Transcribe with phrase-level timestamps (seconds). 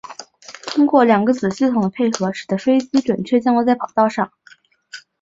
[0.65, 4.31] 通过两个子系统的配合使得飞机准确降落在跑道上。